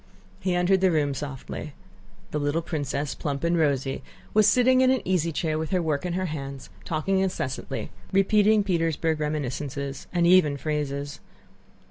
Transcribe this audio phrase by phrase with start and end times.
[0.39, 1.73] He entered the room softly.
[2.31, 4.01] The little princess, plump and rosy,
[4.33, 8.63] was sitting in an easy chair with her work in her hands, talking incessantly, repeating
[8.63, 11.19] Petersburg reminiscences and even phrases.